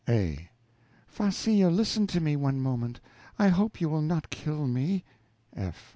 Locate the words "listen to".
1.69-2.19